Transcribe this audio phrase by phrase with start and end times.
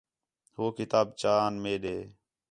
[0.55, 1.97] ہو کتاب چا آن میݙے